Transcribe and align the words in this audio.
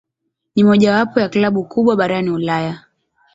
Ni 0.55 0.63
mojawapo 0.63 1.19
ya 1.19 1.29
klabu 1.29 1.63
kubwa 1.63 1.95
barani 1.95 2.29
Ulaya. 2.29 2.85